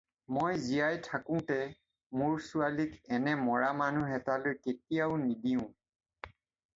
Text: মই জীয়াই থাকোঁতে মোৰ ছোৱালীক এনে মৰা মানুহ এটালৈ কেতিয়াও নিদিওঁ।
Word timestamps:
মই 0.35 0.53
জীয়াই 0.67 0.95
থাকোঁতে 1.07 1.57
মোৰ 2.21 2.39
ছোৱালীক 2.45 2.95
এনে 3.17 3.35
মৰা 3.41 3.67
মানুহ 3.81 4.15
এটালৈ 4.21 4.57
কেতিয়াও 4.65 5.21
নিদিওঁ। 5.27 5.69